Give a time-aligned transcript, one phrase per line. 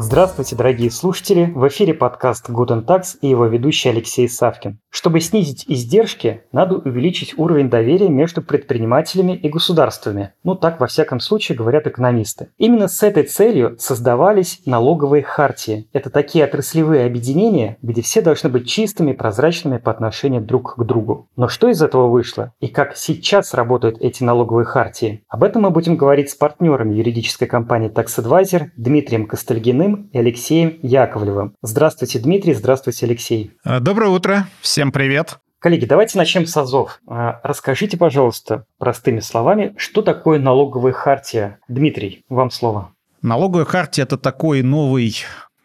[0.00, 1.50] Здравствуйте, дорогие слушатели!
[1.52, 4.78] В эфире подкаст Guten Tax и его ведущий Алексей Савкин.
[4.90, 10.34] Чтобы снизить издержки, надо увеличить уровень доверия между предпринимателями и государствами.
[10.44, 12.50] Ну, так во всяком случае говорят экономисты.
[12.58, 15.88] Именно с этой целью создавались налоговые хартии.
[15.92, 21.28] Это такие отраслевые объединения, где все должны быть чистыми, прозрачными по отношению друг к другу.
[21.34, 22.52] Но что из этого вышло?
[22.60, 25.24] И как сейчас работают эти налоговые хартии?
[25.28, 30.18] Об этом мы будем говорить с партнерами юридической компании Tax Advisor Дмитрием Костальгиным Ильиным и
[30.18, 31.54] Алексеем Яковлевым.
[31.62, 33.52] Здравствуйте, Дмитрий, здравствуйте, Алексей.
[33.64, 35.38] А, доброе утро, всем привет.
[35.58, 37.00] Коллеги, давайте начнем с АЗОВ.
[37.08, 41.58] А, расскажите, пожалуйста, простыми словами, что такое налоговая хартия?
[41.68, 42.92] Дмитрий, вам слово.
[43.22, 45.16] Налоговая хартия– это такой новый,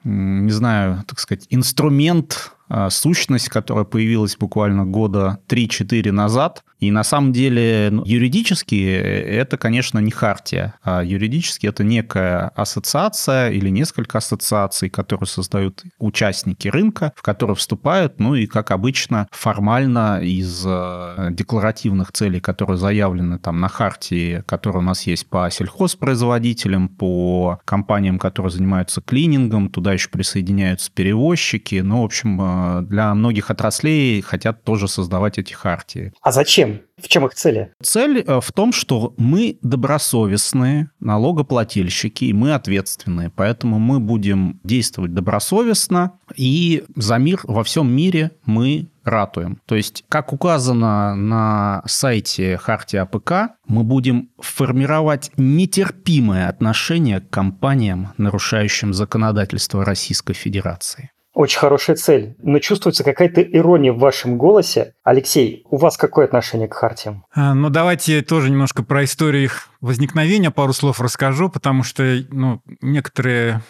[0.04, 2.52] не знаю, так сказать, инструмент,
[2.90, 10.00] сущность, которая появилась буквально года 3-4 назад– и на самом деле ну, юридически это, конечно,
[10.00, 17.22] не хартия, а юридически это некая ассоциация или несколько ассоциаций, которые создают участники рынка, в
[17.22, 23.70] которые вступают, ну и, как обычно, формально из э, декларативных целей, которые заявлены там на
[23.70, 30.92] хартии, которые у нас есть по сельхозпроизводителям, по компаниям, которые занимаются клинингом, туда еще присоединяются
[30.92, 31.76] перевозчики.
[31.76, 32.44] Ну, в общем, э,
[32.82, 36.14] для многих отраслей хотят тоже создавать эти хартии.
[36.22, 36.82] А зачем?
[37.02, 37.74] В чем их цели?
[37.82, 43.30] Цель э, в том, что мы добросовестные налогоплательщики, и мы ответственные.
[43.30, 49.60] Поэтому мы будем действовать добросовестно, и за мир во всем мире мы ратуем.
[49.66, 58.14] То есть, как указано на сайте Хартия АПК, мы будем формировать нетерпимое отношение к компаниям,
[58.18, 61.12] нарушающим законодательство Российской Федерации.
[61.34, 64.94] Очень хорошая цель, но чувствуется какая-то ирония в вашем голосе.
[65.04, 67.26] Алексей, у вас какое отношение к хартиям?
[67.34, 72.62] А, ну, давайте тоже немножко про историю их возникновения пару слов расскажу, потому что ну,
[72.82, 73.62] некоторые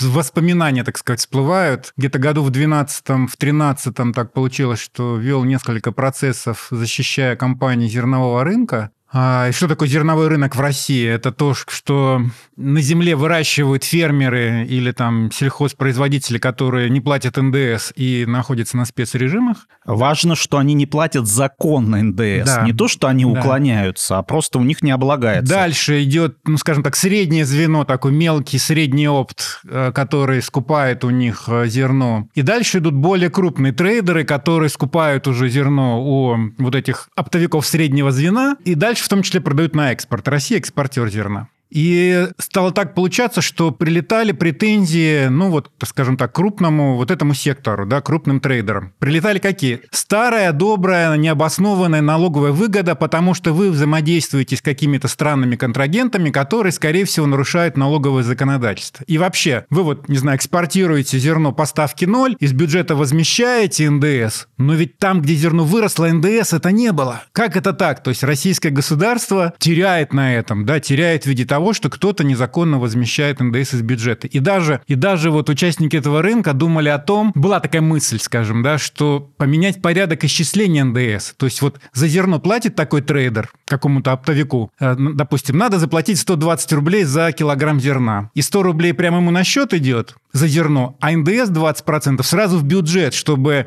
[0.00, 1.92] воспоминания, так сказать, всплывают.
[1.96, 8.44] Где-то году в 12-м, в 13-м так получилось, что вел несколько процессов, защищая компании зернового
[8.44, 8.90] рынка.
[9.10, 11.06] А, и что такое зерновой рынок в России?
[11.06, 12.20] Это то, что
[12.56, 19.66] на земле выращивают фермеры или там сельхозпроизводители, которые не платят НДС и находятся на спецрежимах.
[19.86, 22.44] Важно, что они не платят законно НДС.
[22.44, 22.62] Да.
[22.64, 23.40] Не то, что они да.
[23.40, 25.54] уклоняются, а просто у них не облагается.
[25.54, 31.10] Дальше идет, ну, скажем так, среднее звено, такой мелкий средний опт, э, который скупает у
[31.10, 32.28] них э, зерно.
[32.34, 38.10] И дальше идут более крупные трейдеры, которые скупают уже зерно у вот этих оптовиков среднего
[38.10, 38.56] звена.
[38.64, 40.26] И дальше дальше в том числе продают на экспорт.
[40.28, 41.48] Россия экспортер зерна.
[41.70, 47.86] И стало так получаться, что прилетали претензии, ну вот, скажем так, крупному вот этому сектору,
[47.86, 48.92] да, крупным трейдерам.
[48.98, 49.80] Прилетали какие?
[49.90, 57.04] Старая, добрая, необоснованная налоговая выгода, потому что вы взаимодействуете с какими-то странными контрагентами, которые, скорее
[57.04, 59.04] всего, нарушают налоговое законодательство.
[59.06, 64.74] И вообще, вы вот, не знаю, экспортируете зерно поставки ноль, из бюджета возмещаете НДС, но
[64.74, 67.22] ведь там, где зерно выросло, НДС это не было.
[67.32, 68.02] Как это так?
[68.02, 72.22] То есть российское государство теряет на этом, да, теряет в виде того, того, что кто-то
[72.22, 74.28] незаконно возмещает НДС из бюджета.
[74.28, 78.62] И даже, и даже вот участники этого рынка думали о том, была такая мысль, скажем,
[78.62, 81.34] да, что поменять порядок исчисления НДС.
[81.36, 86.72] То есть вот за зерно платит такой трейдер какому-то оптовику, э, допустим, надо заплатить 120
[86.74, 88.30] рублей за килограмм зерна.
[88.34, 92.62] И 100 рублей прямо ему на счет идет за зерно, а НДС 20% сразу в
[92.62, 93.66] бюджет, чтобы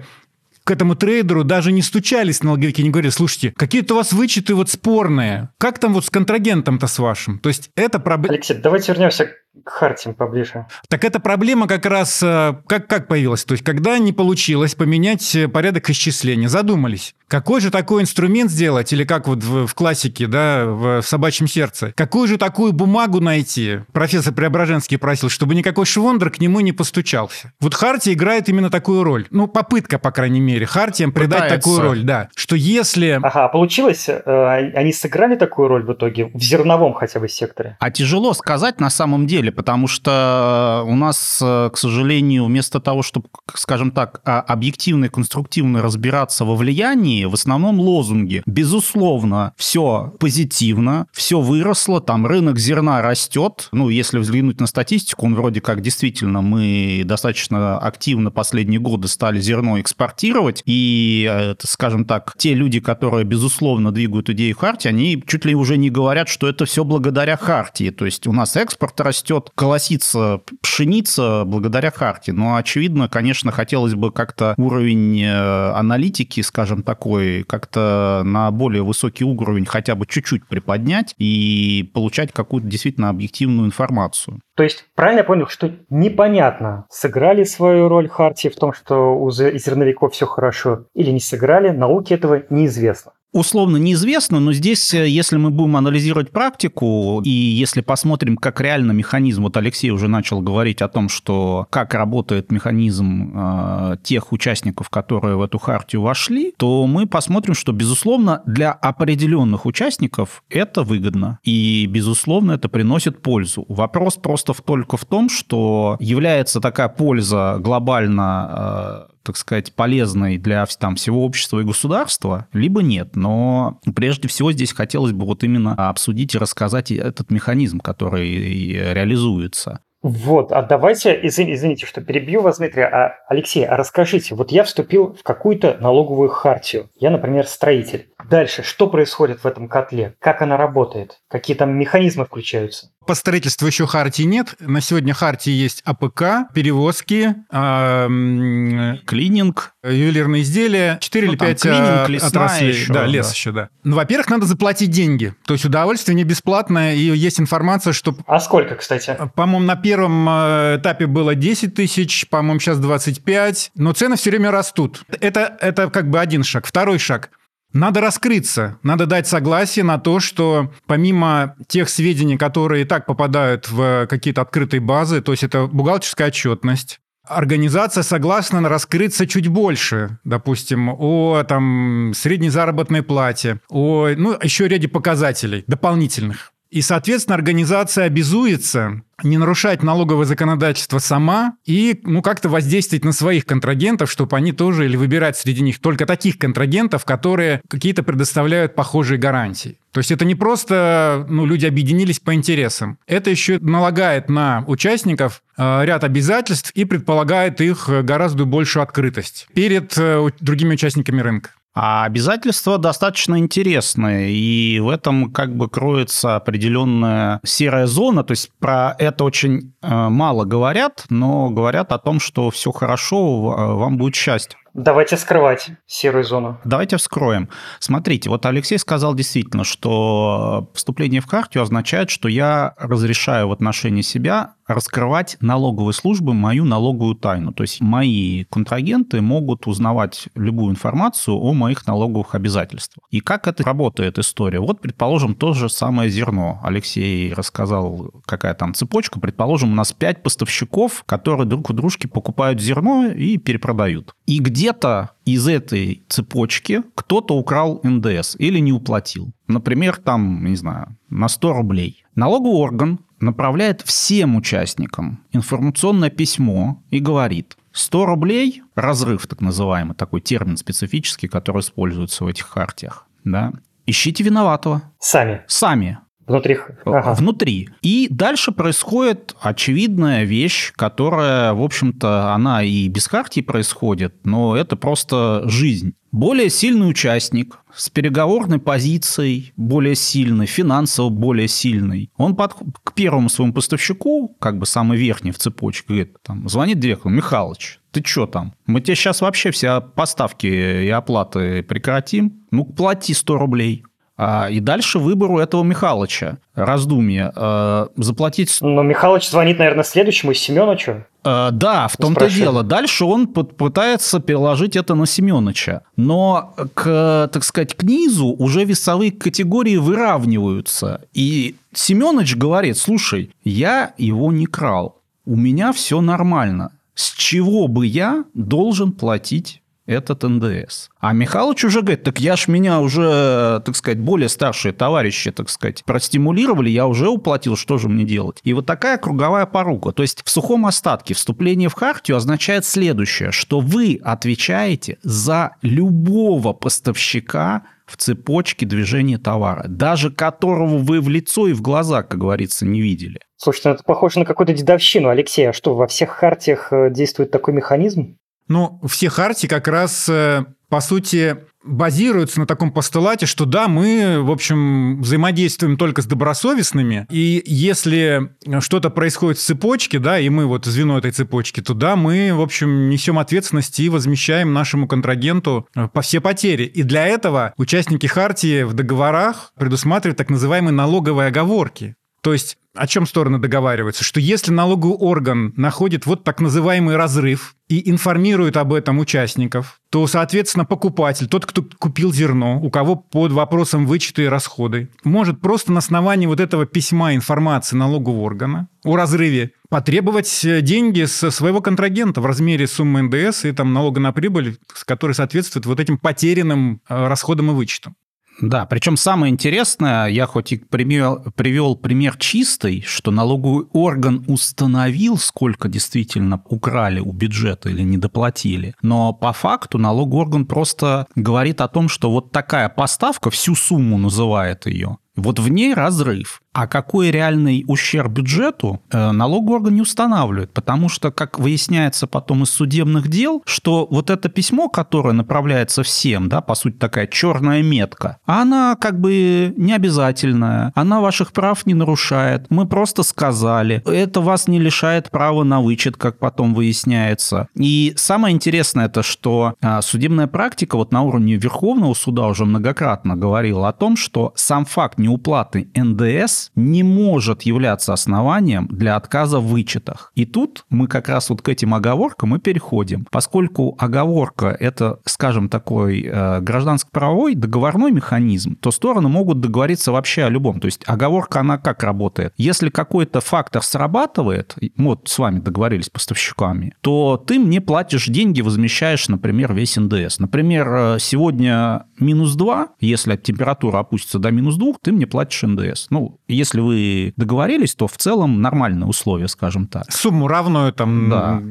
[0.64, 4.70] к этому трейдеру даже не стучались налоговики, не говорили, слушайте, какие-то у вас вычеты вот
[4.70, 5.50] спорные.
[5.58, 7.40] Как там вот с контрагентом-то с вашим?
[7.40, 8.36] То есть это проблема...
[8.36, 9.32] Алексей, давайте вернемся
[9.64, 10.68] к Хартиям поближе.
[10.88, 13.44] Так эта проблема как раз э, как, как появилась?
[13.44, 18.92] То есть, когда не получилось поменять э, порядок исчисления, задумались, какой же такой инструмент сделать,
[18.92, 23.22] или как вот в, в классике, да, в, в «Собачьем сердце», какую же такую бумагу
[23.22, 23.80] найти?
[23.94, 27.54] Профессор Преображенский просил, чтобы никакой швондер к нему не постучался.
[27.62, 29.28] Вот Хартия играет именно такую роль.
[29.32, 32.28] Ну, попытка, по крайней мере, Хартиям придать такую роль, да.
[32.36, 33.18] Что если...
[33.24, 34.10] Ага, получилось?
[34.10, 36.32] Э, они сыграли такую роль в итоге?
[36.34, 37.78] В зерновом хотя бы секторе?
[37.80, 43.04] А тяжело сказать на самом деле, потому что у нас, э, к сожалению, вместо того,
[43.04, 48.44] чтобы, скажем так, а, объективно и конструктивно разбираться во влиянии, в основном лозунги.
[48.46, 53.70] Безусловно, все позитивно, все выросло, там рынок зерна растет.
[53.72, 59.40] Ну, если взглянуть на статистику, он вроде как действительно мы достаточно активно последние годы стали
[59.40, 65.46] зерно экспортировать, и, э, скажем так, те люди, которые, безусловно, двигают идею Харти, они чуть
[65.46, 67.90] ли уже не говорят, что это все благодаря Хартии.
[67.90, 72.32] То есть у нас экспорт растет, растет колосится пшеница благодаря Харти.
[72.32, 78.84] Но, очевидно, конечно, хотелось бы как-то уровень э, аналитики, скажем так, такой как-то на более
[78.84, 84.40] высокий уровень хотя бы чуть-чуть приподнять и получать какую-то действительно объективную информацию.
[84.56, 89.32] То есть, правильно я понял, что непонятно, сыграли свою роль Хартии в том, что у
[89.32, 95.38] зерновиков все хорошо, или не сыграли, науке этого неизвестно условно неизвестно, но здесь, э, если
[95.38, 100.82] мы будем анализировать практику, и если посмотрим, как реально механизм, вот Алексей уже начал говорить
[100.82, 106.86] о том, что как работает механизм э, тех участников, которые в эту хартию вошли, то
[106.88, 113.66] мы посмотрим, что, безусловно, для определенных участников это выгодно, и, безусловно, это приносит пользу.
[113.68, 120.66] Вопрос просто только в том, что является такая польза глобально э, так сказать, полезной для
[120.80, 123.16] там, всего общества и государства, либо нет.
[123.16, 129.82] Но прежде всего здесь хотелось бы вот именно обсудить и рассказать этот механизм, который реализуется.
[130.04, 135.14] Вот, а давайте, извините, что перебью вас, Дмитрий, а, Алексей, а расскажите, вот я вступил
[135.14, 138.10] в какую-то налоговую хартию, я, например, строитель.
[138.28, 140.16] Дальше, что происходит в этом котле?
[140.18, 141.20] Как она работает?
[141.28, 142.88] Какие там механизмы включаются?
[143.06, 144.56] По строительству еще хартии нет.
[144.60, 152.10] На сегодня хартии есть АПК, перевозки, э, клининг, ювелирные изделия, 4 ну, или 5 клининг,
[152.10, 152.70] лесна отраслей.
[152.70, 153.32] Еще, да, лес да.
[153.32, 153.70] еще, да.
[153.84, 155.34] Ну, во-первых, надо заплатить деньги.
[155.46, 158.16] То есть удовольствие не бесплатное, и есть информация, что...
[158.28, 159.18] А сколько, кстати?
[159.36, 164.52] По-моему, на первом э, этапе было 10 тысяч, по-моему, сейчас 25, но цены все время
[164.52, 165.04] растут.
[165.20, 166.68] Это, это как бы один шаг.
[166.68, 167.32] Второй шаг.
[167.74, 173.70] Надо раскрыться, надо дать согласие на то, что помимо тех сведений, которые и так попадают
[173.70, 180.90] в какие-то открытые базы, то есть это бухгалтерская отчетность, организация согласна раскрыться чуть больше, допустим,
[180.90, 186.54] о там, средней заработной плате, о ну, еще ряде показателей дополнительных.
[186.72, 193.46] И, соответственно, организация обязуется не нарушать налоговое законодательство сама и ну, как-то воздействовать на своих
[193.46, 199.20] контрагентов, чтобы они тоже, или выбирать среди них только таких контрагентов, которые какие-то предоставляют похожие
[199.20, 199.78] гарантии.
[199.92, 202.98] То есть это не просто ну, люди объединились по интересам.
[203.06, 209.94] Это еще налагает на участников э, ряд обязательств и предполагает их гораздо большую открытость перед
[209.98, 211.52] э, другими участниками рынка.
[211.74, 218.24] А обязательства достаточно интересные, и в этом как бы кроется определенная серая зона.
[218.24, 223.56] То есть про это очень э, мало говорят, но говорят о том, что все хорошо,
[223.58, 224.58] э, вам будет счастье.
[224.74, 226.60] Давайте скрывать серую зону.
[226.64, 227.50] Давайте вскроем.
[227.80, 234.02] Смотрите, вот Алексей сказал действительно, что вступление в карту означает, что я разрешаю в отношении
[234.02, 237.52] себя раскрывать налоговой службы мою налоговую тайну.
[237.52, 243.06] То есть мои контрагенты могут узнавать любую информацию о моих налоговых обязательствах.
[243.10, 244.60] И как это работает история?
[244.60, 246.60] Вот, предположим, то же самое зерно.
[246.64, 249.20] Алексей рассказал, какая там цепочка.
[249.20, 254.16] Предположим, у нас пять поставщиков, которые друг у дружки покупают зерно и перепродают.
[254.26, 259.32] И где где-то из этой цепочки кто-то украл НДС или не уплатил.
[259.48, 262.06] Например, там, не знаю, на 100 рублей.
[262.14, 270.22] Налоговый орган направляет всем участникам информационное письмо и говорит, 100 рублей, разрыв так называемый, такой
[270.22, 273.54] термин специфический, который используется в этих хартиях, да,
[273.88, 274.84] ищите виноватого.
[275.00, 275.44] Сами.
[275.48, 275.98] Сами.
[276.32, 276.58] Внутри.
[276.86, 277.14] Ага.
[277.14, 277.70] Внутри.
[277.82, 284.76] И дальше происходит очевидная вещь, которая, в общем-то, она и без хартии происходит, но это
[284.76, 285.94] просто жизнь.
[286.12, 293.30] Более сильный участник с переговорной позицией более сильный, финансово более сильный, он под, к первому
[293.30, 298.26] своему поставщику, как бы самый верхний в цепочке, говорит, там, звонит директору, Михалыч, ты что
[298.26, 298.54] там?
[298.66, 302.46] Мы тебе сейчас вообще все поставки и оплаты прекратим.
[302.52, 303.84] Ну, плати 100 рублей.
[304.24, 306.38] А, и дальше выбору этого Михалыча.
[306.54, 307.32] Раздумье.
[307.36, 308.56] А, заплатить...
[308.62, 311.06] Но Михалыч звонит, наверное, следующему Семеновичу.
[311.24, 312.62] А, да, в том-то дело.
[312.62, 315.82] Дальше он пытается переложить это на Семеновича.
[315.98, 321.02] Но, к, так сказать, к низу уже весовые категории выравниваются.
[321.14, 325.00] И Семенович говорит, слушай, я его не крал.
[325.26, 326.74] У меня все нормально.
[326.94, 329.61] С чего бы я должен платить
[329.92, 330.90] этот НДС.
[331.00, 335.50] А Михалыч уже говорит, так я ж меня уже, так сказать, более старшие товарищи, так
[335.50, 338.40] сказать, простимулировали, я уже уплатил, что же мне делать?
[338.44, 339.92] И вот такая круговая порука.
[339.92, 346.54] То есть в сухом остатке вступление в хартию означает следующее, что вы отвечаете за любого
[346.54, 352.66] поставщика в цепочке движения товара, даже которого вы в лицо и в глаза, как говорится,
[352.66, 353.20] не видели.
[353.36, 355.50] Слушайте, ну это похоже на какую-то дедовщину, Алексей.
[355.50, 358.18] А что, во всех хартиях э, действует такой механизм?
[358.52, 364.22] Ну, все хартии как раз, э, по сути, базируется на таком постулате, что да, мы,
[364.22, 370.48] в общем, взаимодействуем только с добросовестными, и если что-то происходит в цепочке, да, и мы
[370.48, 375.70] вот звено этой цепочки, то да, мы, в общем, несем ответственность и возмещаем нашему контрагенту
[375.74, 376.64] э, по все потери.
[376.64, 381.96] И для этого участники Хартии в договорах предусматривают так называемые налоговые оговорки.
[382.22, 384.04] То есть о чем стороны договариваются?
[384.04, 390.08] Что если налоговый орган находит вот так называемый разрыв и информирует об этом участников, то,
[390.08, 395.74] соответственно, покупатель, тот, кто купил зерно, у кого под вопросом вычеты и расходы, может просто
[395.74, 401.62] на основании вот этого письма информации налогового органа о разрыве потребовать э, деньги со своего
[401.62, 406.82] контрагента в размере суммы НДС и там налога на прибыль, который соответствует вот этим потерянным
[406.88, 407.96] э, расходам и вычетам.
[408.42, 415.18] Да, причем самое интересное, я хоть и привел, привел пример чистый, что налоговый орган установил,
[415.18, 421.62] сколько действительно украли у бюджета или не доплатили, но по факту налоговый орган просто говорит
[421.62, 426.42] о том, что вот такая поставка, всю сумму называет ее, вот в ней разрыв.
[426.54, 432.44] А какой реальный ущерб бюджету э, налоговый орган не устанавливает, потому что, как выясняется потом
[432.44, 437.64] из судебных дел, что вот это письмо, которое направляется всем, да, по сути такая черная
[437.64, 442.48] метка, она как бы не обязательная, она ваших прав не нарушает.
[442.50, 447.48] Мы просто сказали, это вас не лишает права на вычет, как потом выясняется.
[447.56, 453.16] И самое интересное это, что а, судебная практика вот на уровне Верховного суда уже многократно
[453.16, 459.48] говорила о том, что сам факт неуплаты НДС не может являться основанием для отказа в
[459.48, 460.12] вычетах.
[460.16, 463.08] И тут мы как раз вот к этим оговоркам и переходим.
[463.12, 470.30] Поскольку оговорка– это, скажем, такой э, гражданско-правовой договорной механизм, то стороны могут договориться вообще о
[470.30, 470.60] любом.
[470.60, 472.34] То есть оговорка, она как работает?
[472.38, 479.10] Если какой-то фактор срабатывает, вот с вами договорились поставщиками, то ты мне платишь деньги, возмещаешь,
[479.10, 480.20] например, весь НДС.
[480.20, 485.88] Например, э, сегодня минус 2, если температура опустится до минус 2, ты мне платишь НДС.
[485.90, 489.92] Ну, если вы договорились, то в целом нормальные условия, скажем так.
[489.92, 491.44] Сумму равную там да.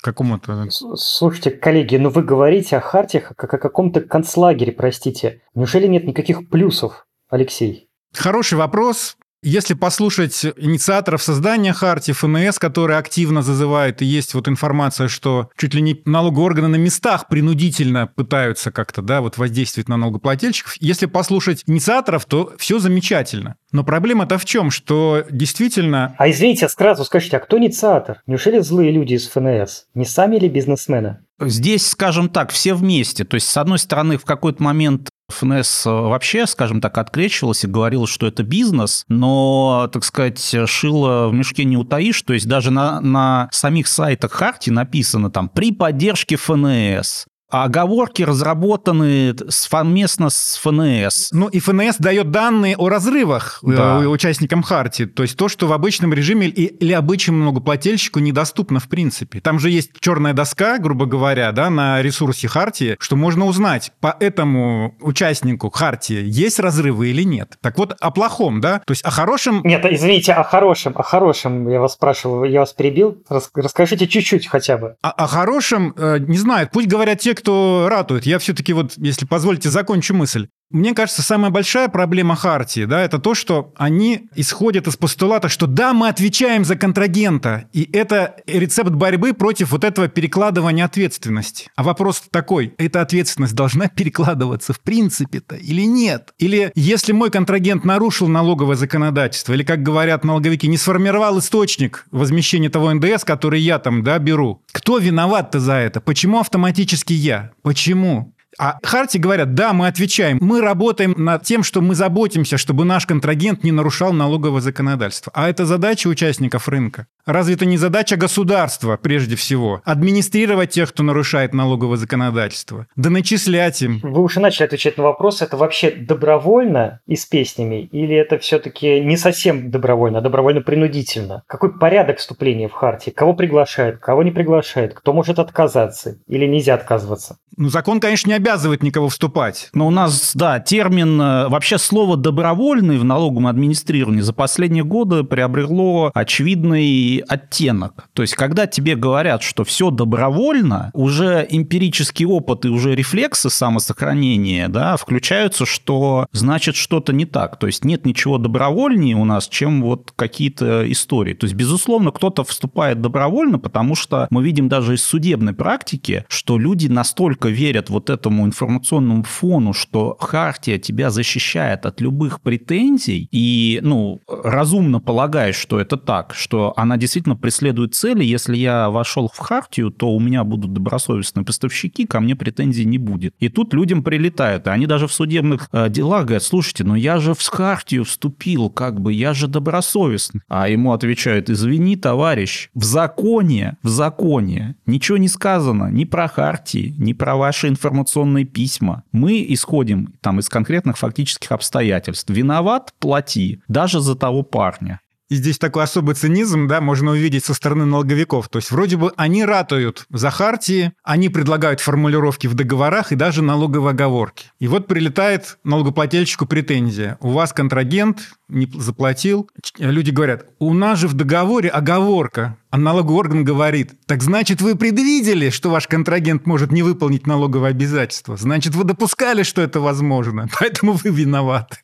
[0.00, 0.68] какому-то...
[0.70, 5.42] Слушайте, коллеги, ну вы говорите о хартиях как о каком-то концлагере, простите.
[5.54, 7.88] Неужели нет никаких плюсов, Алексей?
[8.12, 9.16] Хороший вопрос.
[9.46, 15.74] Если послушать инициаторов создания Харти, ФНС, которые активно зазывают, и есть вот информация, что чуть
[15.74, 20.76] ли не налоговые органы на местах принудительно пытаются как-то, да, вот воздействовать на налогоплательщиков.
[20.80, 23.56] Если послушать инициаторов, то все замечательно.
[23.70, 24.70] Но проблема-то в чем?
[24.70, 26.14] Что действительно...
[26.16, 28.22] А извините, сразу скажите, а кто инициатор?
[28.26, 29.84] Неужели злые люди из ФНС?
[29.94, 31.18] Не сами ли бизнесмены?
[31.40, 33.24] Здесь, скажем так, все вместе.
[33.24, 38.06] То есть, с одной стороны, в какой-то момент ФНС вообще, скажем так, открещивалась и говорила,
[38.06, 43.00] что это бизнес, но, так сказать, шило в мешке не утаишь, то есть даже на,
[43.00, 51.28] на самих сайтах Харти написано там «при поддержке ФНС», а оговорки разработаны совместно с ФНС.
[51.30, 53.98] Ну и ФНС дает данные о разрывах э, да.
[53.98, 55.06] участникам Харти.
[55.06, 59.40] То есть то, что в обычном режиме или обычному многоплательщику недоступно в принципе.
[59.40, 64.16] Там же есть черная доска, грубо говоря, да, на ресурсе Харти, что можно узнать по
[64.18, 67.56] этому участнику Харти, есть разрывы или нет.
[67.60, 68.80] Так вот, о плохом, да?
[68.80, 69.60] То есть о хорошем...
[69.62, 73.22] Нет, извините, о хорошем, о хорошем я вас спрашивал, я вас перебил.
[73.28, 74.96] Расскажите чуть-чуть хотя бы.
[75.02, 78.24] О, о хорошем, э, не знаю, пусть говорят те, кто ратует.
[78.24, 80.48] Я все-таки вот, если позволите, закончу мысль.
[80.70, 85.66] Мне кажется, самая большая проблема Хартии, да, это то, что они исходят из постулата, что
[85.66, 91.68] да, мы отвечаем за контрагента, и это рецепт борьбы против вот этого перекладывания ответственности.
[91.76, 96.34] А вопрос такой, эта ответственность должна перекладываться в принципе-то или нет?
[96.38, 102.70] Или если мой контрагент нарушил налоговое законодательство, или, как говорят налоговики, не сформировал источник возмещения
[102.70, 106.00] того НДС, который я там, да, беру, кто виноват-то за это?
[106.00, 107.52] Почему автоматически я?
[107.62, 108.33] Почему?
[108.58, 113.06] А Харти говорят, да, мы отвечаем, мы работаем над тем, что мы заботимся, чтобы наш
[113.06, 115.32] контрагент не нарушал налоговое законодательство.
[115.34, 117.06] А это задача участников рынка.
[117.26, 119.80] Разве это не задача государства, прежде всего?
[119.84, 124.00] Администрировать тех, кто нарушает налоговое законодательство, да начислять им.
[124.02, 129.00] Вы уже начали отвечать на вопрос, это вообще добровольно и с песнями, или это все-таки
[129.00, 131.44] не совсем добровольно, а добровольно-принудительно?
[131.46, 133.10] Какой порядок вступления в Харти?
[133.10, 134.92] Кого приглашают, кого не приглашают?
[134.92, 137.38] Кто может отказаться или нельзя отказываться?
[137.56, 139.68] Ну, закон, конечно, не обязывает никого вступать.
[139.74, 145.22] Но у нас, да, термин, э, вообще слово «добровольный» в налоговом администрировании за последние годы
[145.22, 148.08] приобрело очевидный оттенок.
[148.12, 154.68] То есть, когда тебе говорят, что все добровольно, уже эмпирический опыт и уже рефлексы самосохранения,
[154.68, 157.58] да, включаются, что значит что-то не так.
[157.58, 161.34] То есть, нет ничего добровольнее у нас, чем вот какие-то истории.
[161.34, 166.58] То есть, безусловно, кто-то вступает добровольно, потому что мы видим даже из судебной практики, что
[166.58, 173.28] люди настолько настолько верят вот этому информационному фону, что Хартия тебя защищает от любых претензий,
[173.32, 179.28] и, ну, разумно полагаешь, что это так, что она действительно преследует цели, если я вошел
[179.32, 183.34] в Хартию, то у меня будут добросовестные поставщики, ко мне претензий не будет.
[183.40, 187.18] И тут людям прилетают, и они даже в судебных э, делах говорят, слушайте, ну я
[187.18, 190.40] же в Хартию вступил, как бы, я же добросовестный.
[190.48, 196.94] А ему отвечают, извини, товарищ, в законе, в законе ничего не сказано ни про Хартии,
[196.98, 199.04] ни про ваши информационные письма.
[199.12, 202.30] Мы исходим там из конкретных фактических обстоятельств.
[202.30, 205.00] Виноват– плати, даже за того парня.
[205.30, 208.48] И здесь такой особый цинизм, да, можно увидеть со стороны налоговиков.
[208.50, 213.42] То есть вроде бы они ратуют за хартии, они предлагают формулировки в договорах и даже
[213.42, 214.48] налоговые оговорки.
[214.60, 217.16] И вот прилетает налогоплательщику претензия.
[217.20, 219.48] У вас контрагент не заплатил.
[219.78, 222.58] Люди говорят, у нас же в договоре оговорка.
[222.74, 227.70] А налоговый орган говорит, так значит, вы предвидели, что ваш контрагент может не выполнить налоговые
[227.70, 228.36] обязательства.
[228.36, 231.76] Значит, вы допускали, что это возможно, поэтому вы виноваты.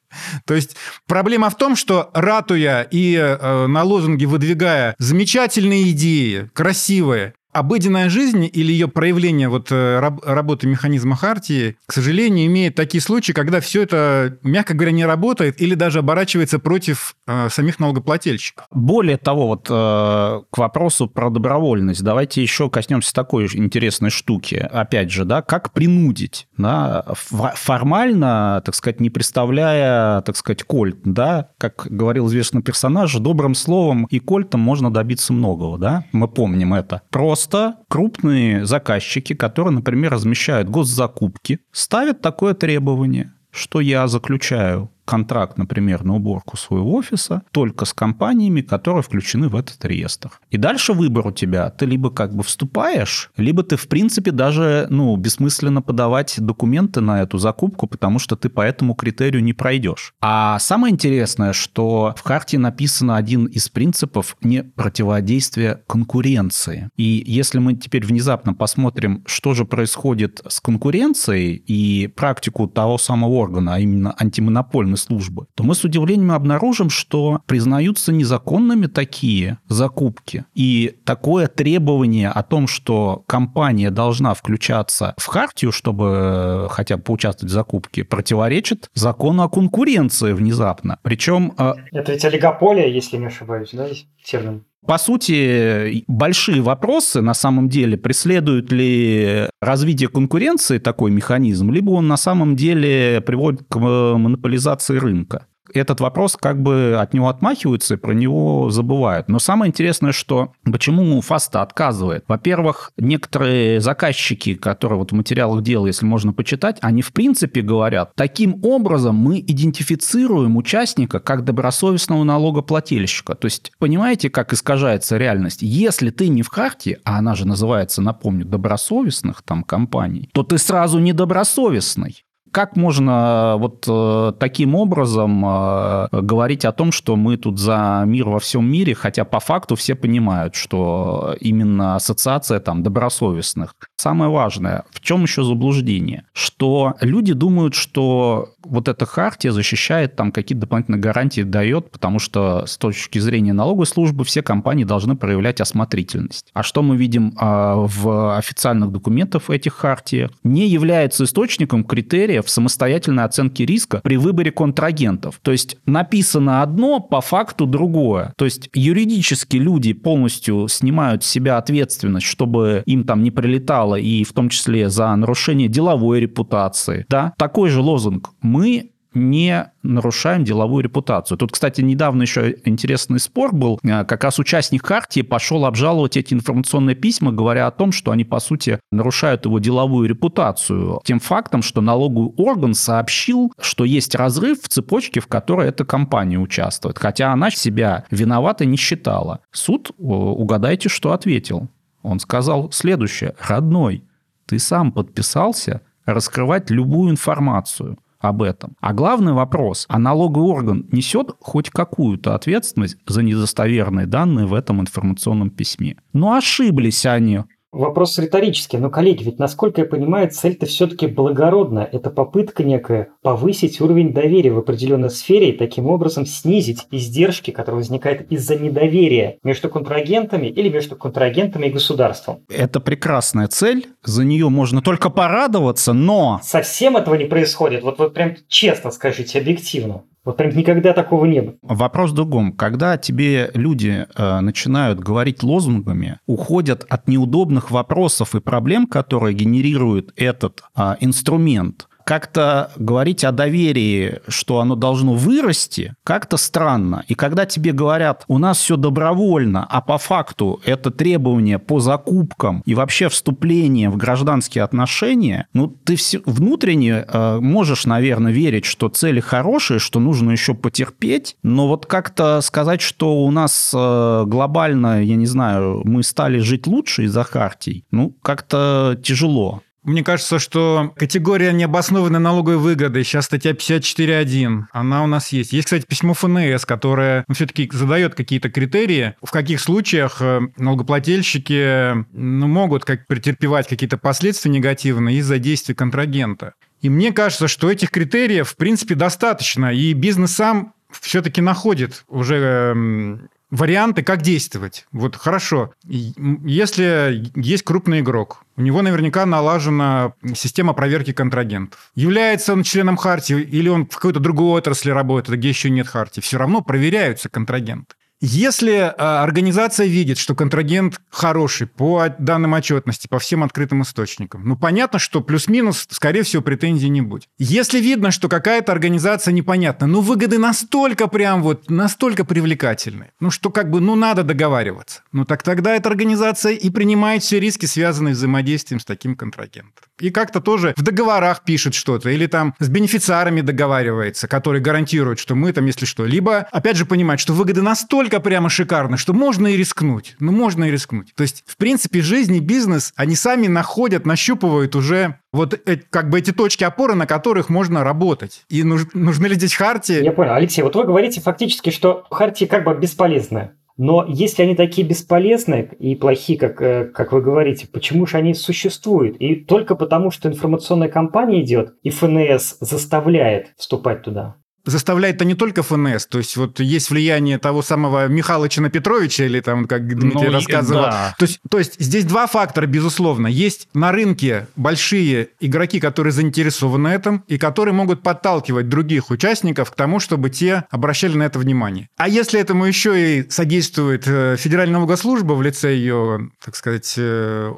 [0.46, 0.74] То есть
[1.06, 8.48] проблема в том, что ратуя и э, на лозунге выдвигая замечательные идеи, красивые, Обыденная жизнь
[8.52, 13.60] или ее проявление вот э, раб, работы механизма Хартии, к сожалению, имеет такие случаи, когда
[13.60, 18.66] все это, мягко говоря, не работает или даже оборачивается против э, самих налогоплательщиков.
[18.70, 24.54] Более того, вот э, к вопросу про добровольность, давайте еще коснемся такой интересной штуки.
[24.54, 31.48] Опять же, да, как принудить, да, формально, так сказать, не представляя, так сказать, кольт, да,
[31.58, 37.02] как говорил известный персонаж, добрым словом и кольтом можно добиться многого, да, мы помним это.
[37.10, 45.58] Просто Просто крупные заказчики, которые, например, размещают госзакупки, ставят такое требование, что я заключаю контракт,
[45.58, 50.30] например, на уборку своего офиса только с компаниями, которые включены в этот реестр.
[50.50, 51.68] И дальше выбор у тебя.
[51.70, 57.22] Ты либо как бы вступаешь, либо ты, в принципе, даже, ну, бессмысленно подавать документы на
[57.22, 60.14] эту закупку, потому что ты по этому критерию не пройдешь.
[60.20, 66.88] А самое интересное, что в карте написано один из принципов не противодействия конкуренции.
[66.96, 73.32] И если мы теперь внезапно посмотрим, что же происходит с конкуренцией и практику того самого
[73.32, 80.44] органа, а именно антимонопольный службы, то мы с удивлением обнаружим, что признаются незаконными такие закупки.
[80.54, 87.50] И такое требование о том, что компания должна включаться в хартию, чтобы хотя бы поучаствовать
[87.50, 90.98] в закупке, противоречит закону о конкуренции внезапно.
[91.02, 91.54] Причем...
[91.56, 93.88] А, Это ведь олигополия, если не ошибаюсь, да,
[94.24, 94.64] термин?
[94.86, 102.08] По сути, большие вопросы на самом деле, преследует ли развитие конкуренции такой механизм, либо он
[102.08, 107.96] на самом деле приводит к монополизации рынка этот вопрос как бы от него отмахиваются и
[107.96, 109.28] про него забывают.
[109.28, 112.24] Но самое интересное, что почему ФАСТа отказывает?
[112.28, 118.12] Во-первых, некоторые заказчики, которые вот в материалах дела, если можно почитать, они в принципе говорят,
[118.14, 123.34] таким образом мы идентифицируем участника как добросовестного налогоплательщика.
[123.34, 125.62] То есть, понимаете, как искажается реальность?
[125.62, 130.58] Если ты не в карте, а она же называется, напомню, добросовестных там компаний, то ты
[130.58, 132.24] сразу недобросовестный.
[132.52, 138.02] Как можно э, вот э, таким образом э, говорить о том, что мы тут за
[138.06, 143.74] мир во всем мире, хотя по факту все понимают, что именно ассоциация там добросовестных.
[143.96, 146.24] Самое важное, в чем еще заблуждение?
[146.32, 152.66] Что люди думают, что вот эта хартия защищает там какие-то дополнительные гарантии дает, потому что
[152.66, 156.50] с точки зрения налоговой службы все компании должны проявлять осмотрительность.
[156.52, 160.30] А что мы видим в официальных документах этих хартиях?
[160.42, 165.40] Не является источником критерия в самостоятельной оценке риска при выборе контрагентов.
[165.42, 168.32] То есть написано одно, по факту другое.
[168.36, 174.24] То есть юридически люди полностью снимают с себя ответственность, чтобы им там не прилетало, и
[174.24, 177.06] в том числе за нарушение деловой репутации.
[177.08, 177.32] Да?
[177.36, 178.30] Такой же лозунг.
[178.42, 181.36] Мы не нарушаем деловую репутацию.
[181.38, 183.80] Тут, кстати, недавно еще интересный спор был.
[183.82, 188.24] Э, как раз участник Хартии пошел обжаловать эти информационные письма, говоря о том, что они,
[188.24, 191.00] по сути, нарушают его деловую репутацию.
[191.04, 196.38] Тем фактом, что налоговый орган сообщил, что есть разрыв в цепочке, в которой эта компания
[196.38, 196.98] участвует.
[196.98, 199.40] Хотя она себя виноватой не считала.
[199.50, 201.68] Суд, угадайте, что ответил.
[202.02, 203.34] Он сказал следующее.
[203.46, 204.04] «Родной,
[204.46, 208.76] ты сам подписался раскрывать любую информацию– об этом.
[208.80, 214.80] А главный вопрос, а налоговый орган несет хоть какую-то ответственность за недостоверные данные в этом
[214.80, 215.96] информационном письме?
[216.12, 217.40] Ну, ошиблись они.
[217.72, 221.88] Вопрос риторический, но, коллеги, ведь, насколько я понимаю, цель-то все-таки благородна.
[221.92, 227.76] Это попытка некая повысить уровень доверия в определенной сфере и таким образом снизить издержки, которые
[227.76, 232.40] возникают из-за недоверия между контрагентами или между контрагентами и государством.
[232.48, 236.40] Это прекрасная цель, за нее можно только порадоваться, но...
[236.42, 237.84] Совсем этого не происходит.
[237.84, 240.02] Вот, вот прям честно скажите, объективно.
[240.24, 241.54] Вот прям никогда такого не было.
[241.62, 242.52] Вопрос в другом.
[242.52, 250.12] Когда тебе люди э, начинают говорить лозунгами, уходят от неудобных вопросов и проблем, которые генерирует
[250.16, 257.04] этот э, инструмент, как-то говорить о доверии, что оно должно вырасти, как-то странно.
[257.06, 262.64] И когда тебе говорят, у нас все добровольно, а по факту это требование по закупкам
[262.66, 268.88] и вообще вступление в гражданские отношения, ну, ты все, внутренне э, можешь, наверное, верить, что
[268.88, 275.00] цели хорошие, что нужно еще потерпеть, но вот как-то сказать, что у нас э, глобально,
[275.04, 279.62] я не знаю, мы стали жить лучше из-за хартий, ну, как-то тяжело.
[279.82, 285.54] Мне кажется, что категория необоснованной налоговой выгоды, сейчас статья 54.1, она у нас есть.
[285.54, 291.94] Есть, кстати, письмо ФНС, которое ну, все-таки задает какие-то критерии, в каких случаях э, налогоплательщики
[292.12, 296.52] ну, могут как претерпевать какие-то последствия негативные из-за действий контрагента.
[296.82, 302.36] И мне кажется, что этих критериев, в принципе, достаточно, и бизнес сам все-таки находит уже
[302.36, 304.86] эм, варианты, как действовать.
[304.92, 311.90] Вот хорошо, если есть крупный игрок, у него наверняка налажена система проверки контрагентов.
[311.94, 316.20] Является он членом Хартии или он в какой-то другой отрасли работает, где еще нет Хартии,
[316.20, 317.94] все равно проверяются контрагенты.
[318.22, 324.56] Если а, организация видит, что контрагент хороший по данным отчетности, по всем открытым источникам, ну
[324.56, 327.28] понятно, что плюс-минус, скорее всего, претензий не будет.
[327.38, 333.48] Если видно, что какая-то организация непонятна, ну выгоды настолько прям вот, настолько привлекательны, ну что
[333.48, 335.00] как бы, ну надо договариваться.
[335.12, 339.86] Ну так тогда эта организация и принимает все риски, связанные с взаимодействием с таким контрагентом.
[340.00, 345.34] И как-то тоже в договорах пишет что-то, или там с бенефициарами договаривается, которые гарантируют, что
[345.34, 349.46] мы там, если что, либо, опять же, понимать, что выгоды настолько прямо шикарно, что можно
[349.46, 350.16] и рискнуть.
[350.20, 351.14] Ну, можно и рискнуть.
[351.14, 356.10] То есть, в принципе, жизнь и бизнес, они сами находят, нащупывают уже вот э, как
[356.10, 358.44] бы эти точки опоры, на которых можно работать.
[358.48, 360.02] И нуж, нужны ли здесь хартии?
[360.02, 360.34] Я понял.
[360.34, 363.50] Алексей, вот вы говорите фактически, что хартии как бы бесполезны.
[363.82, 368.34] Но если они такие бесполезные и плохие, как, э, как вы говорите, почему же они
[368.34, 369.16] существуют?
[369.16, 375.62] И только потому, что информационная кампания идет, и ФНС заставляет вступать туда заставляет-то не только
[375.62, 380.28] ФНС, то есть вот есть влияние того самого Михалыча на Петровича, или там, как Дмитрий
[380.28, 380.82] ну, рассказывал.
[380.82, 381.14] Да.
[381.18, 383.26] То, есть, то есть здесь два фактора, безусловно.
[383.26, 389.74] Есть на рынке большие игроки, которые заинтересованы этом, и которые могут подталкивать других участников к
[389.74, 391.88] тому, чтобы те обращали на это внимание.
[391.96, 397.52] А если этому еще и содействует э, Федеральная налогослужба в лице ее, так сказать, э,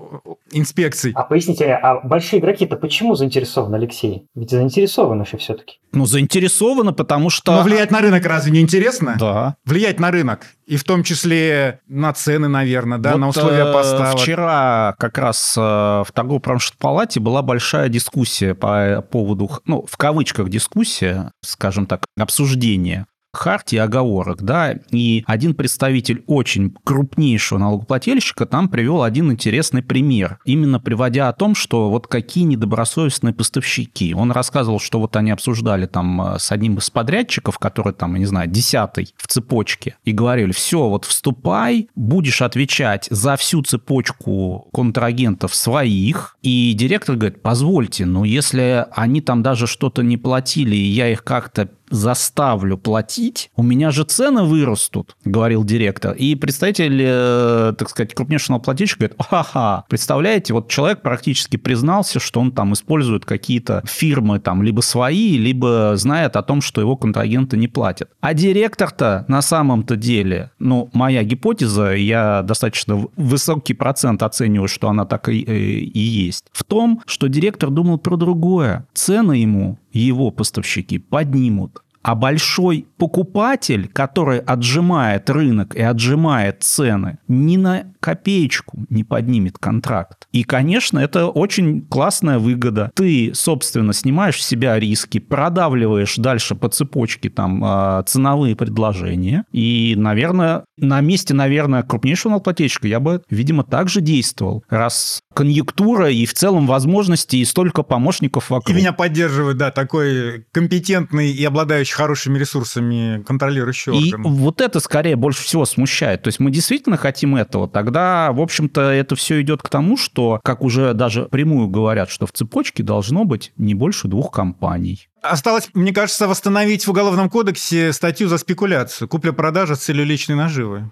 [0.52, 1.12] инспекций.
[1.14, 4.26] А поясните, а большие игроки-то почему заинтересованы, Алексей?
[4.34, 5.78] Ведь заинтересованы же все-таки.
[5.92, 7.56] Ну, заинтересованы, потому что...
[7.56, 9.16] Но влиять на рынок разве не интересно?
[9.18, 9.56] Да.
[9.64, 10.46] Влиять на рынок.
[10.66, 14.18] И в том числе на цены, наверное, да, вот на условия э, поставок.
[14.18, 20.48] Вчера как раз э, в торгово-промышленной палате была большая дискуссия по поводу, ну, в кавычках
[20.48, 29.02] дискуссия, скажем так, обсуждение хартии оговорок, да, и один представитель очень крупнейшего налогоплательщика там привел
[29.02, 34.14] один интересный пример, именно приводя о том, что вот какие недобросовестные поставщики.
[34.14, 38.18] Он рассказывал, что вот они обсуждали там э, с одним из подрядчиков, который там, я
[38.20, 44.68] не знаю, десятый в цепочке, и говорили, все, вот вступай, будешь отвечать за всю цепочку
[44.72, 50.84] контрагентов своих, и директор говорит, позвольте, но если они там даже что-то не платили, и
[50.84, 56.12] я их как-то заставлю платить, у меня же цены вырастут, говорил директор.
[56.12, 62.40] И представитель, э, так сказать, крупнейшего плательщика говорит, ага, представляете, вот человек практически признался, что
[62.40, 67.56] он там использует какие-то фирмы там либо свои, либо знает о том, что его контрагенты
[67.56, 68.10] не платят.
[68.20, 75.04] А директор-то на самом-то деле, ну, моя гипотеза, я достаточно высокий процент оцениваю, что она
[75.04, 78.86] так и, э, и есть, в том, что директор думал про другое.
[78.94, 81.82] Цены ему его поставщики поднимут.
[82.02, 90.26] А большой покупатель, который отжимает рынок и отжимает цены, ни на копеечку не поднимет контракт.
[90.32, 92.90] И, конечно, это очень классная выгода.
[92.94, 99.44] Ты, собственно, снимаешь с себя риски, продавливаешь дальше по цепочке там а, ценовые предложения.
[99.52, 104.64] И, наверное, на месте, наверное, крупнейшего налогоплательщика я бы, видимо, также действовал.
[104.68, 108.74] Раз конъюнктура и в целом возможности и столько помощников вокруг.
[108.74, 114.34] И меня поддерживает, да, такой компетентный и обладающий хорошими ресурсами контролирующий и орган.
[114.34, 116.22] вот это скорее больше всего смущает.
[116.22, 117.68] То есть мы действительно хотим этого.
[117.68, 122.26] Тогда, в общем-то, это все идет к тому, что, как уже даже прямую говорят, что
[122.26, 125.08] в цепочке должно быть не больше двух компаний.
[125.22, 130.90] Осталось, мне кажется, восстановить в Уголовном кодексе статью за спекуляцию, купля-продажа с целью личной наживы.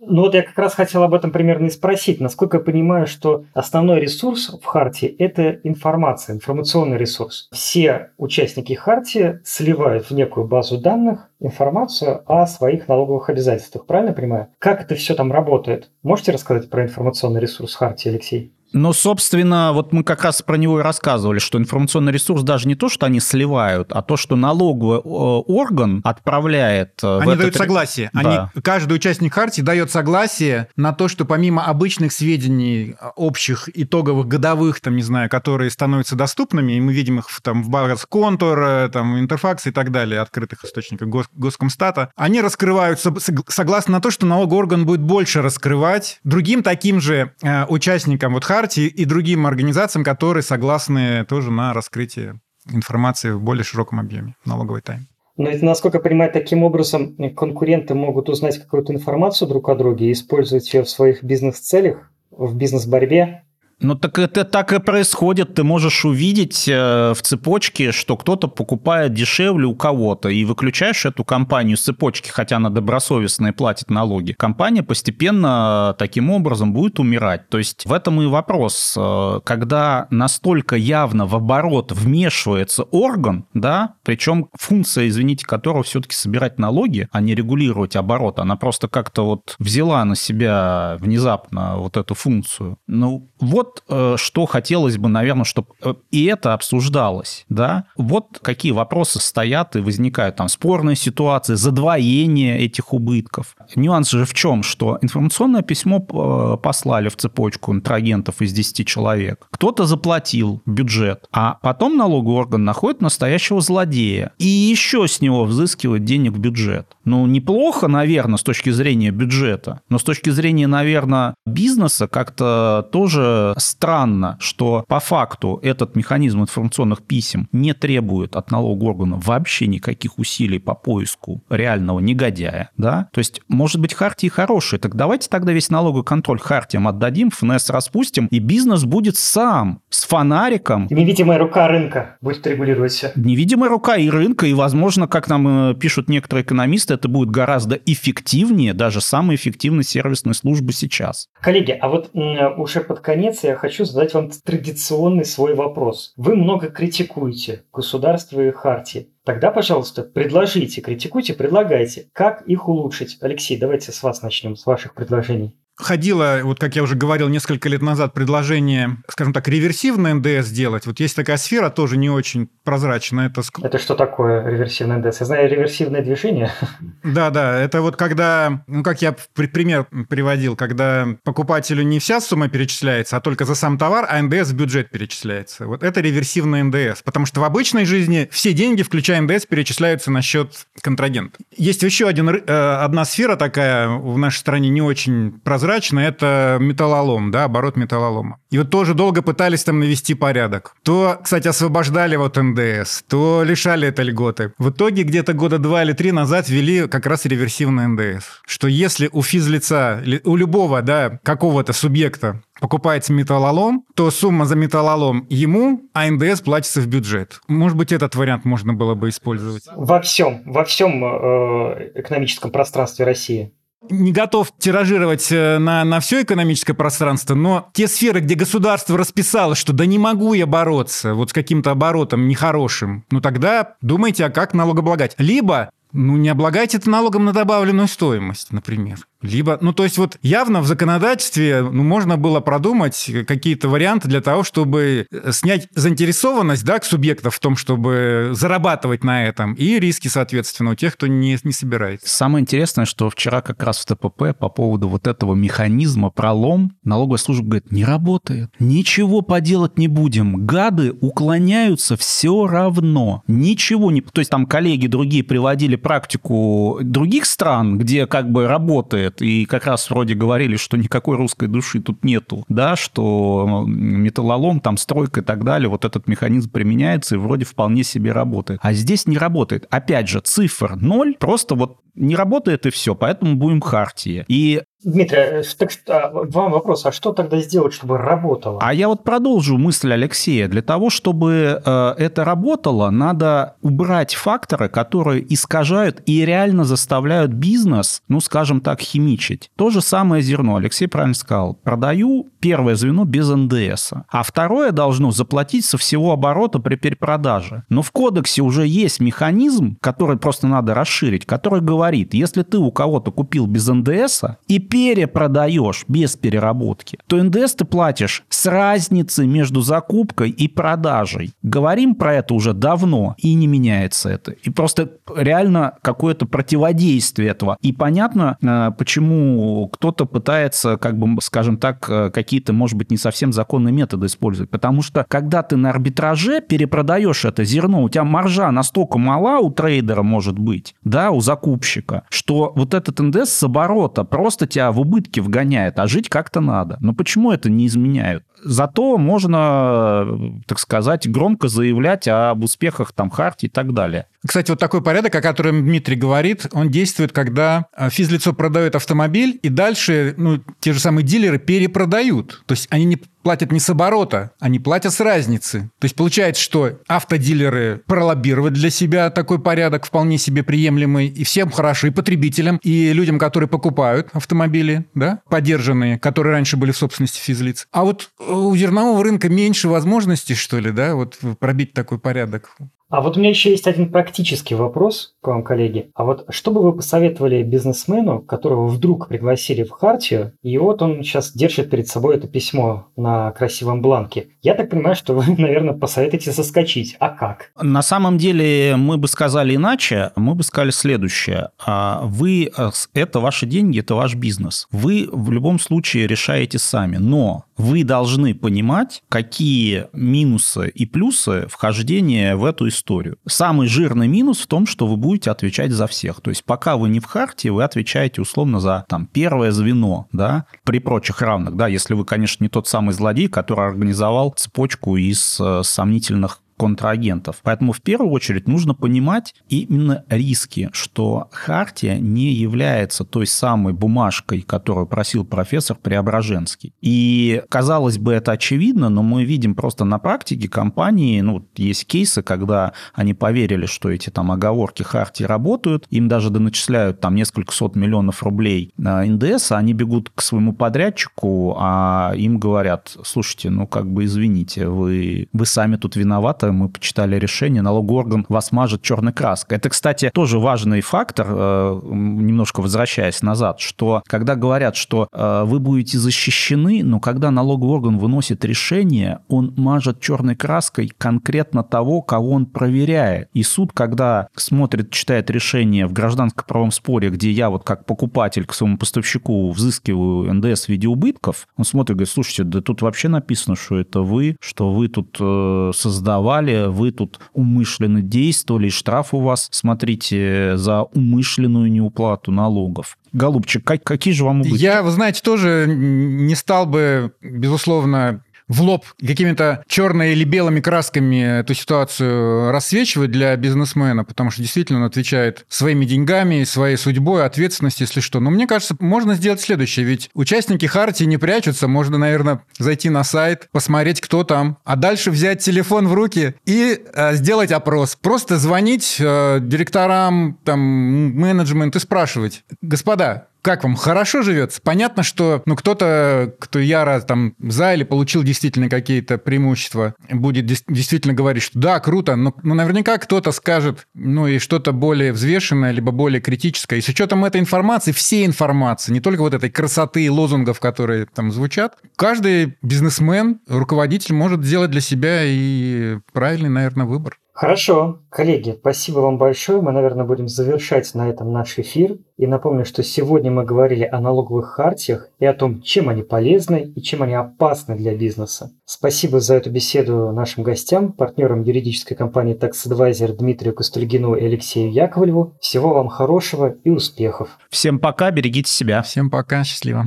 [0.00, 2.20] Ну вот я как раз хотел об этом примерно и спросить.
[2.20, 7.48] Насколько я понимаю, что основной ресурс в Харте– это информация, информационный ресурс.
[7.52, 13.86] Все участники Харти сливают в некую базу данных информацию о своих налоговых обязательствах.
[13.86, 14.48] Правильно понимаю?
[14.58, 15.90] Как это все там работает?
[16.02, 18.52] Можете рассказать про информационный ресурс Харти, Алексей?
[18.72, 22.74] Но, собственно, вот мы как раз про него и рассказывали, что информационный ресурс даже не
[22.74, 26.92] то, что они сливают, а то, что налоговый э, орган отправляет...
[27.02, 28.10] э, Они этот дают согласие.
[28.12, 28.50] Да.
[28.54, 34.26] Они, каждый участник Хартии дает согласие на то, что помимо обычных сведений, а, общих, итоговых,
[34.28, 38.06] годовых, там, не знаю, которые становятся доступными, и мы видим их в, там, в базах
[38.08, 43.92] Контур, э, там, Интерфакс и так далее, открытых источниках Гос- Госкомстата, они раскрываются сог- согласно
[43.94, 48.59] на то, что налоговый орган будет больше раскрывать другим таким же э, участникам вот Хартии
[48.86, 55.06] и другим организациям, которые согласны тоже на раскрытие информации в более широком объеме налоговой тайны.
[55.36, 60.08] Но это, насколько я понимаю, таким образом конкуренты могут узнать какую-то информацию друг о друге
[60.08, 63.44] и использовать ее в своих бизнес-целях, в бизнес-борьбе.
[63.82, 65.54] Ну так это так и происходит.
[65.54, 71.24] Ты можешь увидеть э, в цепочке, что кто-то покупает дешевле у кого-то, и выключаешь эту
[71.24, 74.32] компанию с цепочки, хотя она добросовестная и платит налоги.
[74.32, 77.48] Компания постепенно э, таким образом будет умирать.
[77.48, 78.94] То есть в этом и вопрос.
[78.98, 86.58] Э, Когда настолько явно в оборот вмешивается орган, да, причем функция, извините, которого все-таки собирать
[86.58, 92.14] налоги, а не регулировать оборот, она просто как-то вот взяла на себя внезапно вот эту
[92.14, 92.76] функцию.
[92.86, 95.68] Ну, вот э, что хотелось бы, наверное, чтобы
[96.10, 97.84] и это обсуждалось, да.
[97.96, 103.56] Вот какие вопросы стоят и возникают там спорные ситуации, задвоение этих убытков.
[103.76, 109.46] Нюанс же в чем, что информационное письмо э, послали в цепочку интрагентов из 10 человек.
[109.50, 116.04] Кто-то заплатил бюджет, а потом налоговый орган находит настоящего злодея и еще с него взыскивает
[116.04, 116.96] денег в бюджет.
[117.04, 123.54] Ну, неплохо, наверное, с точки зрения бюджета, но с точки зрения, наверное, бизнеса как-то тоже
[123.60, 130.18] странно, что по факту этот механизм информационных писем не требует от налогового органа вообще никаких
[130.18, 133.08] усилий по поиску реального негодяя, да?
[133.12, 137.70] То есть, может быть, хартии хорошие, так давайте тогда весь налоговый контроль хартиям отдадим, ФНС
[137.70, 143.12] распустим, и бизнес будет сам с фонариком Невидимая рука рынка будет регулировать все.
[143.14, 147.76] невидимая рука и рынка, и, возможно, как нам э, пишут некоторые экономисты, это будет гораздо
[147.76, 151.28] эффективнее даже самой эффективной сервисной службы сейчас.
[151.40, 156.12] Коллеги, а вот м, уже под конец я хочу задать вам традиционный свой вопрос.
[156.16, 159.10] Вы много критикуете государство и хартии.
[159.24, 163.18] Тогда, пожалуйста, предложите, критикуйте, предлагайте, как их улучшить.
[163.20, 165.56] Алексей, давайте с вас начнем, с ваших предложений.
[165.80, 170.86] Ходило, вот как я уже говорил несколько лет назад, предложение, скажем так, реверсивный НДС сделать.
[170.86, 173.26] Вот есть такая сфера, тоже не очень прозрачная.
[173.28, 175.20] Это Это что такое реверсивный НДС?
[175.20, 176.50] Я знаю реверсивное движение.
[177.02, 182.20] Да, да, это вот когда, ну как я при- пример приводил, когда покупателю не вся
[182.20, 185.66] сумма перечисляется, а только за сам товар, а НДС в бюджет перечисляется.
[185.66, 190.20] Вот это реверсивный НДС, потому что в обычной жизни все деньги, включая НДС, перечисляются на
[190.22, 191.38] счет контрагента.
[191.56, 197.30] Есть еще один, э, одна сфера такая в нашей стране не очень прозрачная, это металлолом,
[197.30, 198.38] да, оборот металлолома.
[198.50, 200.74] И вот тоже долго пытались там навести порядок.
[200.82, 204.52] То, кстати, освобождали вот НДС, то лишали это льготы.
[204.58, 208.24] В итоге где-то года два или три назад ввели как раз реверсивный НДС.
[208.46, 215.26] Что если у физлица, у любого, да, какого-то субъекта покупается металлолом, то сумма за металлолом
[215.30, 217.40] ему, а НДС платится в бюджет.
[217.48, 219.64] Может быть, этот вариант можно было бы использовать.
[219.74, 223.52] Во всем, во всем э, экономическом пространстве России.
[223.90, 229.54] Не готов тиражировать э, на, на все экономическое пространство, но те сферы, где государство расписало,
[229.54, 234.30] что да не могу я бороться вот с каким-то оборотом нехорошим, ну тогда думайте, а
[234.30, 235.14] как налогооблагать.
[235.18, 239.06] Либо ну, не облагайте это налогом на добавленную стоимость, например.
[239.22, 244.20] Либо, ну, то есть вот явно в законодательстве ну, можно было продумать какие-то варианты для
[244.20, 249.78] того, чтобы э, снять заинтересованность да, к субъектов в том, чтобы зарабатывать на этом, и
[249.78, 252.08] риски, соответственно, у тех, кто не, не собирается.
[252.08, 257.18] Самое интересное, что вчера как раз в ТПП по поводу вот этого механизма пролом налоговая
[257.18, 258.50] служба говорит, не работает.
[258.58, 260.46] Ничего поделать не будем.
[260.46, 263.22] Гады уклоняются все равно.
[263.26, 264.00] Ничего не...
[264.00, 269.22] То есть там коллеги другие приводили практику других стран, где как бы работает работает.
[269.22, 274.76] И как раз вроде говорили, что никакой русской души тут нету, да, что металлолом, там
[274.76, 278.60] стройка и так далее, вот этот механизм применяется и вроде вполне себе работает.
[278.62, 279.66] А здесь не работает.
[279.70, 284.24] Опять же, цифр ноль, просто вот не работает и все, поэтому будем хартии.
[284.28, 288.60] И Дмитрий, э, так, а, вам вопрос, а что тогда сделать, чтобы работало?
[288.62, 290.48] А я вот продолжу мысль Алексея.
[290.48, 298.02] Для того, чтобы э, это работало, надо убрать факторы, которые искажают и реально заставляют бизнес,
[298.08, 299.50] ну, скажем так, химичить.
[299.56, 300.56] То же самое зерно.
[300.56, 301.54] Алексей правильно сказал.
[301.62, 307.64] Продаю первое звено без НДС, а второе должно заплатить со всего оборота при перепродаже.
[307.68, 312.72] Но в кодексе уже есть механизм, который просто надо расширить, который говорит, если ты у
[312.72, 319.60] кого-то купил без НДС и перепродаешь без переработки, то НДС ты платишь с разницей между
[319.60, 321.32] закупкой и продажей.
[321.42, 324.30] Говорим про это уже давно, и не меняется это.
[324.30, 327.56] И просто реально какое-то противодействие этого.
[327.60, 332.96] И понятно, э, почему кто-то пытается, как бы, скажем так, э, какие-то, может быть, не
[332.96, 334.50] совсем законные методы использовать.
[334.50, 339.50] Потому что, когда ты на арбитраже перепродаешь это зерно, у тебя маржа настолько мала у
[339.50, 344.72] трейдера может быть, да, у закупщика, что вот этот НДС с оборота просто тебя тебя
[344.72, 346.76] в убытки вгоняет, а жить как-то надо.
[346.80, 348.24] Но почему это не изменяют?
[348.42, 354.06] Зато можно, так сказать, громко заявлять об успехах там Харти и так далее.
[354.26, 359.40] Кстати, вот такой порядок, о котором Дмитрий говорит, он действует, когда а, физлицо продает автомобиль,
[359.42, 362.42] и дальше ну, те же самые дилеры перепродают.
[362.44, 365.70] То есть они не платят не с оборота, они платят с разницы.
[365.78, 371.50] То есть получается, что автодилеры пролоббировали для себя такой порядок вполне себе приемлемый, и всем
[371.50, 377.20] хорошо, и потребителям, и людям, которые покупают автомобили, да, подержанные, которые раньше были в собственности
[377.20, 377.66] физлиц.
[377.72, 382.56] А вот у зернового рынка меньше возможностей, что ли, да, вот пробить такой порядок.
[382.90, 385.90] А вот у меня еще есть один практический вопрос к вам, коллеги.
[385.94, 391.04] А вот что бы вы посоветовали бизнесмену, которого вдруг пригласили в Хартию, и вот он
[391.04, 394.30] сейчас держит перед собой это письмо на красивом бланке?
[394.42, 396.96] Я так понимаю, что вы, наверное, посоветуете соскочить.
[396.98, 397.52] А как?
[397.60, 400.10] На самом деле мы бы сказали иначе.
[400.16, 401.50] Мы бы сказали следующее.
[401.64, 404.66] А вы, э, это ваши деньги, это ваш бизнес.
[404.72, 406.96] Вы в любом случае решаете сами.
[406.96, 413.18] Но вы должны понимать, какие минусы и плюсы вхождения в эту историю.
[413.26, 416.20] Самый жирный минус в том, что вы будете отвечать за всех.
[416.20, 420.46] То есть пока вы не в харте, вы отвечаете условно за там, первое звено, да,
[420.64, 425.38] при прочих равных, да, если вы, конечно, не тот самый злодей, который организовал цепочку из
[425.40, 427.36] э, сомнительных контрагентов.
[427.42, 434.42] Поэтому в первую очередь нужно понимать именно риски, что Хартия не является той самой бумажкой,
[434.42, 436.74] которую просил профессор Преображенский.
[436.82, 442.22] И, казалось бы, это очевидно, но мы видим просто на практике компании, ну, есть кейсы,
[442.22, 447.74] когда они поверили, что эти там оговорки Хартии работают, им даже доначисляют там несколько сот
[447.74, 453.66] миллионов рублей на НДС, а они бегут к своему подрядчику, а им говорят, слушайте, ну,
[453.66, 458.82] как бы извините, вы, вы сами тут виноваты, мы почитали решение, налоговый орган вас мажет
[458.82, 459.58] черной краской.
[459.58, 465.60] Это, кстати, тоже важный фактор, э, немножко возвращаясь назад, что когда говорят, что э, вы
[465.60, 472.32] будете защищены, но когда налоговый орган выносит решение, он мажет черной краской конкретно того, кого
[472.32, 473.28] он проверяет.
[473.34, 478.54] И суд, когда смотрит, читает решение в гражданско-правом споре, где я вот как покупатель к
[478.54, 483.08] своему поставщику взыскиваю НДС в виде убытков, он смотрит и говорит, слушайте, да тут вообще
[483.08, 489.14] написано, что это вы, что вы тут э, создавали попали, вы тут умышленно действовали, штраф
[489.14, 492.98] у вас, смотрите, за умышленную неуплату налогов.
[493.12, 494.62] Голубчик, как, какие же вам убытки?
[494.62, 501.40] Я, вы знаете, тоже не стал бы, безусловно, в лоб какими-то черными или белыми красками
[501.40, 507.86] эту ситуацию рассвечивать для бизнесмена, потому что действительно он отвечает своими деньгами, своей судьбой, ответственностью,
[507.86, 508.18] если что.
[508.18, 513.04] Но мне кажется, можно сделать следующее, ведь участники Хартии не прячутся, можно, наверное, зайти на
[513.04, 517.96] сайт, посмотреть, кто там, а дальше взять телефон в руки и э, сделать опрос.
[517.96, 524.60] Просто звонить э, директорам, там, менеджмент и спрашивать, господа, как вам, хорошо живется?
[524.62, 531.14] Понятно, что ну, кто-то, кто яро там за или получил действительно какие-то преимущества, будет действительно
[531.14, 535.92] говорить, что да, круто, но, но наверняка кто-то скажет, ну и что-то более взвешенное, либо
[535.92, 536.78] более критическое.
[536.78, 541.06] И с учетом этой информации, всей информации, не только вот этой красоты и лозунгов, которые
[541.06, 547.18] там звучат, каждый бизнесмен, руководитель может сделать для себя и правильный, наверное, выбор.
[547.32, 549.62] Хорошо, коллеги, спасибо вам большое.
[549.62, 551.96] Мы, наверное, будем завершать на этом наш эфир.
[552.16, 556.72] И напомню, что сегодня мы говорили о налоговых хартиях и о том, чем они полезны
[556.76, 558.50] и чем они опасны для бизнеса.
[558.66, 564.70] Спасибо за эту беседу нашим гостям, партнерам юридической компании Tax Advisor Дмитрию Костыльгину и Алексею
[564.70, 565.34] Яковлеву.
[565.40, 567.38] Всего вам хорошего и успехов.
[567.48, 568.82] Всем пока, берегите себя.
[568.82, 569.86] Всем пока, счастливо.